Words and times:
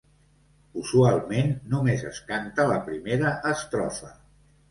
Usualment 0.83 1.51
només 1.73 2.05
es 2.13 2.21
canta 2.31 2.67
la 2.71 2.79
primera 2.87 3.35
estrofa. 3.53 4.13